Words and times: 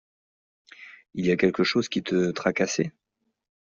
Il 1.13 1.27
y 1.27 1.31
a 1.31 1.35
quelque 1.37 1.63
chose 1.63 1.87
qui 1.87 2.01
te 2.01 2.31
tracassait? 2.31 2.91